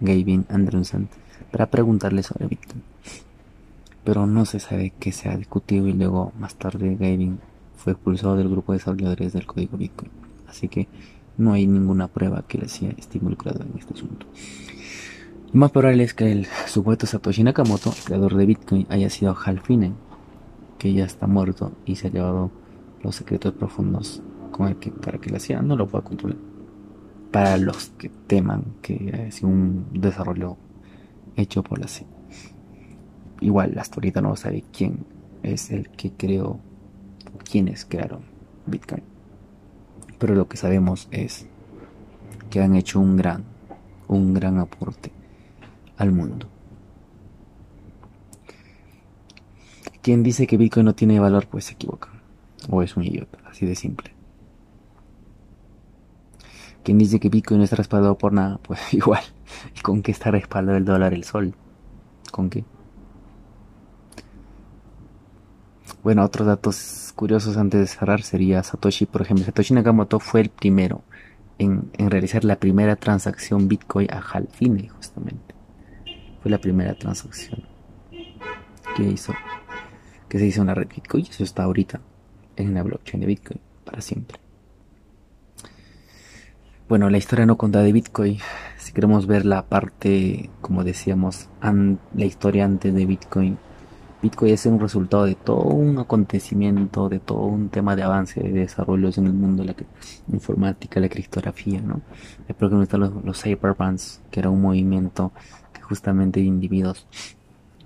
Gavin 0.00 0.46
Andresen, 0.48 1.10
para 1.52 1.66
preguntarle 1.66 2.22
sobre 2.22 2.46
Bitcoin. 2.46 2.82
Pero 4.04 4.26
no 4.26 4.46
se 4.46 4.58
sabe 4.58 4.94
qué 4.98 5.12
se 5.12 5.28
ha 5.28 5.36
discutido 5.36 5.86
y 5.86 5.92
luego 5.92 6.32
más 6.38 6.54
tarde 6.54 6.96
Gavin 6.98 7.40
fue 7.76 7.92
expulsado 7.92 8.38
del 8.38 8.48
grupo 8.48 8.72
de 8.72 8.78
desarrolladores 8.78 9.34
del 9.34 9.44
código 9.44 9.76
Bitcoin. 9.76 10.27
Así 10.48 10.68
que 10.68 10.88
no 11.36 11.52
hay 11.52 11.66
ninguna 11.66 12.08
prueba 12.08 12.44
que 12.46 12.58
le 12.58 12.68
sea 12.68 12.90
esté 12.96 13.18
involucrado 13.18 13.62
en 13.62 13.78
este 13.78 13.94
asunto. 13.94 14.26
Lo 15.52 15.60
más 15.60 15.70
probable 15.70 16.02
es 16.02 16.12
que 16.12 16.30
el 16.30 16.46
supuesto 16.66 17.06
Satoshi 17.06 17.42
Nakamoto, 17.42 17.94
creador 18.04 18.34
de 18.36 18.44
Bitcoin, 18.44 18.86
haya 18.90 19.08
sido 19.08 19.36
Hal 19.44 19.62
que 20.78 20.92
ya 20.92 21.04
está 21.04 21.26
muerto 21.26 21.72
y 21.86 21.96
se 21.96 22.08
ha 22.08 22.10
llevado 22.10 22.50
los 23.02 23.16
secretos 23.16 23.54
profundos 23.54 24.22
con 24.52 24.68
el 24.68 24.76
que 24.76 24.90
para 24.90 25.18
que 25.18 25.30
la 25.30 25.40
CIA 25.40 25.62
no 25.62 25.76
lo 25.76 25.86
pueda 25.86 26.04
controlar. 26.04 26.38
Para 27.30 27.56
los 27.56 27.90
que 27.90 28.08
teman 28.08 28.64
que 28.82 29.10
haya 29.14 29.30
sido 29.30 29.48
un 29.48 29.86
desarrollo 29.92 30.56
hecho 31.36 31.62
por 31.62 31.78
la 31.78 31.88
CIA. 31.88 32.06
Igual 33.40 33.78
hasta 33.78 33.96
ahorita 33.96 34.20
no 34.20 34.34
sabe 34.36 34.64
quién 34.72 35.06
es 35.42 35.70
el 35.70 35.88
que 35.90 36.12
creó, 36.12 36.60
quiénes 37.50 37.84
crearon 37.84 38.22
Bitcoin. 38.66 39.17
Pero 40.18 40.34
lo 40.34 40.48
que 40.48 40.56
sabemos 40.56 41.08
es 41.10 41.46
que 42.50 42.60
han 42.60 42.74
hecho 42.74 43.00
un 43.00 43.16
gran, 43.16 43.44
un 44.08 44.34
gran 44.34 44.58
aporte 44.58 45.12
al 45.96 46.12
mundo. 46.12 46.48
Quien 50.02 50.22
dice 50.22 50.46
que 50.46 50.56
Bitcoin 50.56 50.86
no 50.86 50.94
tiene 50.94 51.20
valor, 51.20 51.46
pues 51.48 51.66
se 51.66 51.74
equivoca. 51.74 52.08
O 52.70 52.82
es 52.82 52.96
un 52.96 53.04
idiota, 53.04 53.38
así 53.46 53.66
de 53.66 53.74
simple. 53.74 54.14
Quien 56.82 56.98
dice 56.98 57.20
que 57.20 57.28
Bitcoin 57.28 57.58
no 57.58 57.64
está 57.64 57.76
respaldado 57.76 58.16
por 58.16 58.32
nada, 58.32 58.58
pues 58.62 58.94
igual. 58.94 59.22
¿Y 59.76 59.80
con 59.80 60.02
qué 60.02 60.10
está 60.12 60.30
respaldado 60.30 60.78
el 60.78 60.84
dólar, 60.84 61.12
el 61.12 61.24
sol? 61.24 61.54
¿Con 62.32 62.48
qué? 62.48 62.64
Bueno, 66.02 66.24
otros 66.24 66.46
datos 66.46 66.76
curiosos 67.18 67.56
antes 67.56 67.80
de 67.80 67.86
cerrar 67.88 68.22
sería 68.22 68.62
Satoshi, 68.62 69.04
por 69.04 69.22
ejemplo, 69.22 69.44
Satoshi 69.44 69.74
Nakamoto 69.74 70.20
fue 70.20 70.40
el 70.40 70.50
primero 70.50 71.02
en, 71.58 71.90
realizar 71.98 72.44
la 72.44 72.60
primera 72.60 72.94
transacción 72.94 73.66
Bitcoin 73.66 74.06
a 74.12 74.20
Halfine, 74.20 74.88
justamente. 74.88 75.52
Fue 76.40 76.48
la 76.48 76.58
primera 76.58 76.94
transacción 76.94 77.64
que 78.96 79.02
hizo, 79.02 79.34
que 80.28 80.38
se 80.38 80.46
hizo 80.46 80.60
en 80.60 80.68
la 80.68 80.74
red 80.74 80.86
Bitcoin. 80.86 81.24
Y 81.26 81.30
eso 81.30 81.42
está 81.42 81.64
ahorita 81.64 82.00
en 82.54 82.72
la 82.72 82.84
blockchain 82.84 83.20
de 83.20 83.26
Bitcoin 83.26 83.60
para 83.84 84.00
siempre. 84.00 84.38
Bueno, 86.88 87.10
la 87.10 87.18
historia 87.18 87.46
no 87.46 87.58
contada 87.58 87.82
de 87.82 87.92
Bitcoin, 87.92 88.38
si 88.76 88.92
queremos 88.92 89.26
ver 89.26 89.44
la 89.44 89.66
parte, 89.66 90.50
como 90.60 90.84
decíamos, 90.84 91.48
la 91.60 92.24
historia 92.24 92.64
antes 92.64 92.94
de 92.94 93.06
Bitcoin, 93.06 93.58
Bitcoin 94.20 94.52
es 94.52 94.66
un 94.66 94.80
resultado 94.80 95.26
de 95.26 95.36
todo 95.36 95.62
un 95.62 95.96
acontecimiento, 95.98 97.08
de 97.08 97.20
todo 97.20 97.42
un 97.42 97.68
tema 97.68 97.94
de 97.94 98.02
avance, 98.02 98.40
de 98.40 98.50
desarrollos 98.50 99.16
en 99.16 99.26
el 99.26 99.32
mundo 99.32 99.62
de 99.62 99.68
la 99.68 99.76
informática, 100.32 100.98
la 100.98 101.08
criptografía, 101.08 101.80
¿no? 101.80 102.00
Por 102.48 102.66
ejemplo 102.66 102.82
están 102.82 103.00
los, 103.00 103.24
los 103.24 103.42
que 103.42 104.40
era 104.40 104.50
un 104.50 104.60
movimiento 104.60 105.30
que 105.72 105.82
justamente 105.82 106.40
individuos, 106.40 107.06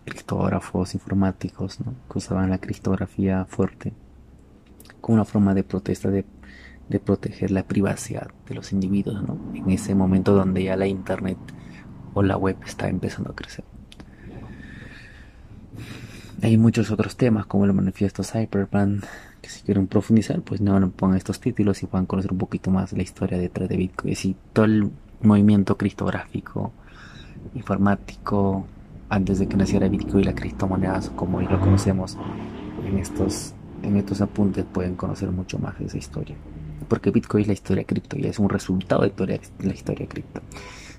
criptógrafos, 0.07 0.95
informáticos, 0.95 1.81
¿no? 1.81 1.92
Que 2.11 2.16
usaban 2.16 2.49
la 2.49 2.59
criptografía 2.59 3.45
fuerte 3.45 3.92
como 5.03 5.16
una 5.16 5.27
forma 5.27 5.53
de 5.53 5.64
protesta 5.64 6.09
de, 6.09 6.25
de 6.88 6.99
proteger 6.99 7.51
la 7.51 7.64
privacidad 7.64 8.31
de 8.49 8.55
los 8.55 8.73
individuos, 8.73 9.23
¿no? 9.23 9.38
En 9.55 9.68
ese 9.71 9.95
momento 9.95 10.33
donde 10.33 10.64
ya 10.64 10.77
la 10.77 10.87
internet 10.87 11.37
o 12.14 12.23
la 12.23 12.38
web 12.38 12.57
está 12.64 12.88
empezando 12.88 13.33
a 13.33 13.35
crecer. 13.35 13.66
Hay 16.42 16.57
muchos 16.57 16.90
otros 16.90 17.16
temas 17.16 17.46
como 17.46 17.66
el 17.66 17.72
manifiesto 17.72 18.24
Cyberpunk 18.24 19.05
que 19.40 19.48
si 19.48 19.62
quieren 19.62 19.87
profundizar 19.87 20.42
pues 20.42 20.61
no 20.61 20.90
pongan 20.90 21.16
estos 21.16 21.38
títulos 21.38 21.81
y 21.85 21.87
puedan 21.87 22.05
conocer 22.07 22.33
un 22.33 22.38
poquito 22.38 22.68
más 22.72 22.92
la 22.92 23.02
historia 23.02 23.38
detrás 23.38 23.68
de 23.68 23.76
Bitcoin 23.76 24.16
y 24.20 24.37
todo 24.52 24.64
el 24.64 24.90
movimiento 25.20 25.78
criptográfico 25.78 26.72
informático 27.55 28.66
antes 29.09 29.38
de 29.38 29.46
que 29.46 29.57
naciera 29.57 29.87
Bitcoin 29.87 30.24
y 30.24 30.24
la 30.24 30.35
criptomonedas 30.35 31.11
como 31.11 31.38
hoy 31.38 31.46
lo 31.46 31.61
conocemos 31.61 32.18
en 32.85 32.98
estos 32.98 33.55
en 33.85 33.96
estos 33.96 34.20
apuntes 34.20 34.64
pueden 34.64 34.96
conocer 34.96 35.31
mucho 35.31 35.61
más 35.61 35.78
de 35.78 35.87
esa 35.87 35.98
historia. 35.98 36.37
Porque 36.88 37.12
Bitcoin 37.12 37.42
es 37.42 37.48
la 37.48 37.55
historia 37.55 37.85
cripto 37.85 38.18
y 38.18 38.26
es 38.26 38.40
un 38.40 38.48
resultado 38.48 39.02
de 39.02 39.40
la 39.61 39.72
historia 39.72 40.09
cripto. 40.09 40.40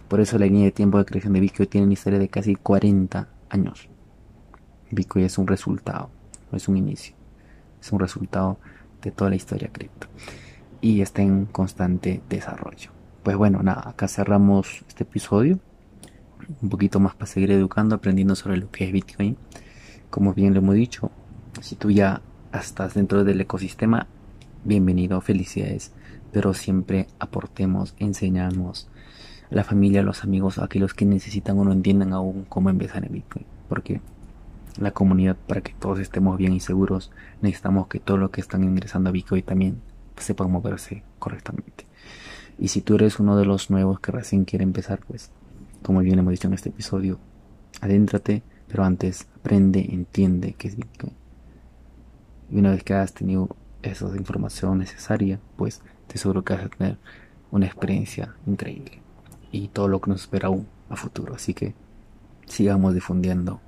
Por 0.08 0.21
eso 0.21 0.38
la 0.38 0.45
línea 0.45 0.65
de 0.65 0.71
tiempo 0.71 0.97
de 0.99 1.06
creación 1.06 1.34
de 1.34 1.41
Bitcoin 1.41 1.67
tiene 1.67 1.86
una 1.86 1.93
historia 1.93 2.19
de 2.19 2.29
casi 2.29 2.56
40 2.56 3.27
años 3.49 3.89
Bitcoin 4.93 5.25
es 5.25 5.38
un 5.38 5.47
resultado, 5.47 6.10
no 6.51 6.58
es 6.58 6.67
un 6.67 6.77
inicio. 6.77 7.15
Es 7.82 7.91
un 7.91 7.99
resultado 7.99 8.58
de 9.01 9.12
toda 9.12 9.29
la 9.29 9.36
historia 9.36 9.69
cripto. 9.71 10.08
Y 10.82 11.01
está 11.01 11.21
en 11.21 11.45
constante 11.45 12.21
desarrollo. 12.29 12.91
Pues 13.23 13.36
bueno, 13.38 13.62
nada, 13.63 13.89
acá 13.89 14.08
cerramos 14.08 14.84
este 14.88 15.03
episodio. 15.03 15.60
Un 16.62 16.69
poquito 16.69 16.99
más 16.99 17.15
para 17.15 17.27
seguir 17.27 17.51
educando, 17.51 17.95
aprendiendo 17.95 18.36
sobre 18.36 18.58
lo 18.58 18.69
que 18.69 18.86
es 18.86 18.91
Bitcoin. 18.91 19.38
Como 20.10 20.34
bien 20.34 20.53
lo 20.53 20.60
hemos 20.60 20.75
dicho, 20.75 21.12
si 21.62 21.75
tú 21.75 21.89
ya 21.89 22.21
estás 22.53 22.93
dentro 22.93 23.23
del 23.23 23.41
ecosistema, 23.41 24.08
bienvenido, 24.63 25.19
felicidades. 25.21 25.93
Pero 26.32 26.53
siempre 26.53 27.08
aportemos, 27.19 27.95
enseñamos 27.99 28.89
a 29.49 29.56
la 29.56 29.63
familia, 29.63 30.01
a 30.01 30.03
los 30.03 30.23
amigos, 30.23 30.58
a 30.58 30.65
aquellos 30.65 30.93
que 30.93 31.06
necesitan 31.06 31.58
o 31.60 31.63
no 31.63 31.71
entiendan 31.71 32.13
aún 32.13 32.45
cómo 32.49 32.69
empezar 32.69 33.06
en 33.06 33.13
Bitcoin. 33.13 33.45
Porque 33.69 34.01
la 34.77 34.91
comunidad 34.91 35.38
para 35.47 35.62
que 35.62 35.73
todos 35.73 35.99
estemos 35.99 36.38
bien 36.38 36.53
y 36.53 36.59
seguros, 36.59 37.12
necesitamos 37.41 37.88
que 37.88 37.99
todo 37.99 38.17
lo 38.17 38.31
que 38.31 38.41
están 38.41 38.63
ingresando 38.63 39.09
a 39.09 39.13
Bitcoin 39.13 39.43
también 39.43 39.81
sepan 40.17 40.51
moverse 40.51 41.03
correctamente. 41.19 41.86
Y 42.57 42.69
si 42.69 42.81
tú 42.81 42.95
eres 42.95 43.19
uno 43.19 43.38
de 43.38 43.45
los 43.45 43.69
nuevos 43.69 43.99
que 43.99 44.12
recién 44.12 44.45
quiere 44.45 44.63
empezar, 44.63 44.99
pues, 45.07 45.31
como 45.81 45.99
bien 45.99 46.19
hemos 46.19 46.31
dicho 46.31 46.47
en 46.47 46.53
este 46.53 46.69
episodio, 46.69 47.19
adéntrate, 47.81 48.43
pero 48.67 48.83
antes 48.83 49.27
aprende, 49.36 49.88
entiende 49.91 50.53
qué 50.53 50.67
es 50.67 50.75
Bitcoin. 50.75 51.13
Y 52.51 52.59
una 52.59 52.71
vez 52.71 52.83
que 52.83 52.93
has 52.93 53.13
tenido 53.13 53.55
esa 53.81 54.05
información 54.15 54.79
necesaria, 54.79 55.39
pues 55.57 55.81
te 56.07 56.17
seguro 56.17 56.43
que 56.43 56.53
vas 56.53 56.65
a 56.65 56.69
tener 56.69 56.97
una 57.51 57.65
experiencia 57.65 58.36
increíble. 58.45 59.01
Y 59.51 59.67
todo 59.67 59.88
lo 59.88 60.01
que 60.01 60.12
nos 60.12 60.21
espera 60.21 60.47
aún 60.47 60.67
a 60.89 60.95
futuro. 60.95 61.36
Así 61.36 61.53
que 61.53 61.75
sigamos 62.47 62.93
difundiendo 62.93 63.62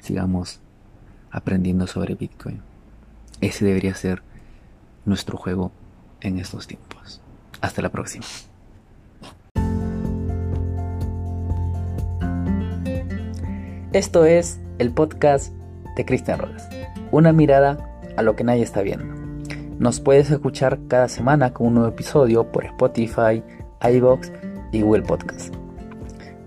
sigamos 0.00 0.60
aprendiendo 1.30 1.86
sobre 1.86 2.14
Bitcoin. 2.14 2.62
Ese 3.40 3.64
debería 3.64 3.94
ser 3.94 4.22
nuestro 5.04 5.38
juego 5.38 5.72
en 6.20 6.38
estos 6.38 6.66
tiempos. 6.66 7.20
Hasta 7.60 7.82
la 7.82 7.90
próxima. 7.90 8.24
Esto 13.92 14.24
es 14.24 14.60
el 14.78 14.92
podcast 14.92 15.52
de 15.96 16.04
Cristian 16.04 16.38
Rodas. 16.38 16.68
Una 17.10 17.32
mirada 17.32 17.76
a 18.16 18.22
lo 18.22 18.36
que 18.36 18.44
nadie 18.44 18.62
está 18.62 18.82
viendo. 18.82 19.04
Nos 19.80 19.98
puedes 19.98 20.30
escuchar 20.30 20.78
cada 20.88 21.08
semana 21.08 21.52
con 21.52 21.68
un 21.68 21.74
nuevo 21.74 21.88
episodio 21.88 22.52
por 22.52 22.64
Spotify, 22.66 23.42
iBox 23.82 24.30
y 24.72 24.82
Google 24.82 25.02
Podcast. 25.02 25.54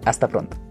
Hasta 0.06 0.28
pronto. 0.28 0.62